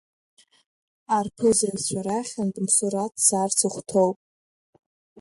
Арԥызаҩцәа 1.17 1.99
рахьынтә 2.07 2.59
Мсураҭ 2.65 3.13
дцарц 3.17 3.57
ихәҭоуп! 3.67 4.17